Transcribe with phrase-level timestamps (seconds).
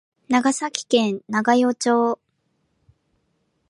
[0.29, 2.19] 長崎県長与町